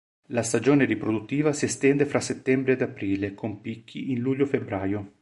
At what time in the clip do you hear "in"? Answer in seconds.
4.09-4.21